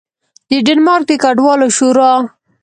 د 0.49 0.51
ډنمارک 0.65 1.03
د 1.09 1.11
کډوالو 1.23 1.67
شورا 1.77 2.11